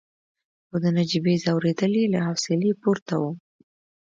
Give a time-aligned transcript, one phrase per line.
[0.67, 3.31] خو د نجيبې ځورېدل يې له حوصلې پورته وو.